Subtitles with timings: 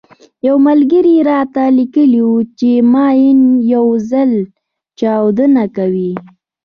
[0.47, 3.39] يو ملګري راته ليکلي وو چې ماين
[3.73, 4.31] يو ځل
[4.99, 6.11] چاودنه کوي.